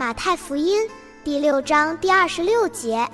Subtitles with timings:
[0.00, 0.88] 马太福音
[1.22, 3.06] 第六章第二十六节：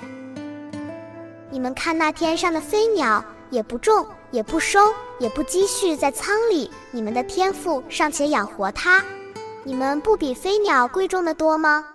[1.51, 4.79] 你们看那天上的飞鸟，也不种，也不收，
[5.19, 9.03] 也不积蓄在仓里，你们的天赋尚且养活它，
[9.65, 11.85] 你们不比飞鸟贵重的多吗？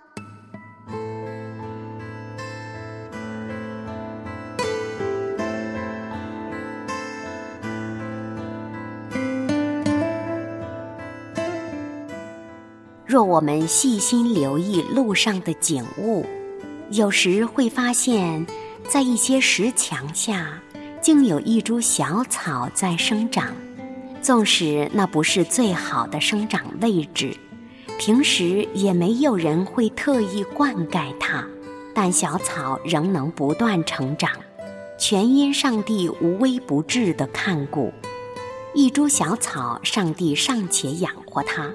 [13.13, 16.25] 若我们细心留意路上的景物，
[16.89, 18.43] 有时会发现，
[18.89, 20.59] 在一些石墙下，
[20.99, 23.53] 竟有一株小草在生长。
[24.19, 27.37] 纵使那不是最好的生长位置，
[27.99, 31.45] 平时也没有人会特意灌溉它，
[31.93, 34.31] 但小草仍能不断成长，
[34.97, 37.93] 全因上帝无微不至的看顾。
[38.73, 41.69] 一株小草，上帝尚且养活它。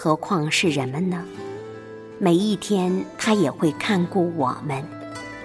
[0.00, 1.24] 何况是人们呢？
[2.20, 4.80] 每一天，他也会看顾我们，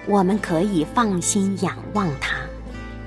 [0.06, 2.36] 我们可以放心仰望他，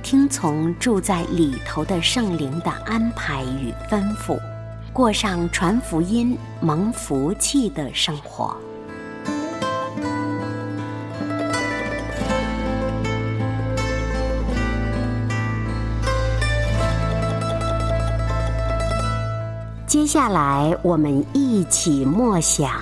[0.04, 4.38] 听从住在里头的圣灵的安排与吩咐，
[4.92, 8.54] 过上传福音、蒙福气的生活。
[19.88, 22.70] 接下来，我们一起默想《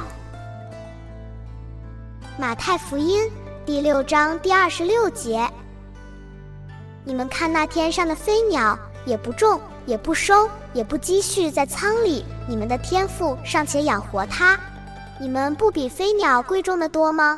[2.36, 3.24] 马太福音》
[3.64, 5.48] 第六章第二十六节：
[7.04, 14.60] 你们看那天上的飞鸟，也不种，也不收，也不积蓄在仓里，你们的天赋尚且养活它，
[15.20, 17.38] 你们不比飞鸟贵重的多吗？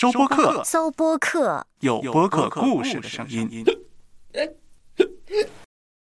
[0.00, 3.62] 搜播客，搜播客，有播客故事的声音。